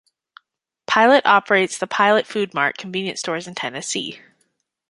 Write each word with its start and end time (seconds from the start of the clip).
Pilot 0.87 1.27
operates 1.27 1.77
the 1.77 1.85
Pilot 1.85 2.25
Food 2.25 2.55
Mart 2.55 2.75
convenience 2.75 3.19
stores 3.19 3.47
in 3.47 3.53
Tennessee. 3.53 4.19